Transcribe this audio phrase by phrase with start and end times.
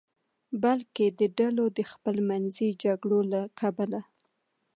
[0.63, 4.01] بلکې د ډلو د خپلمنځي شخړو له کبله.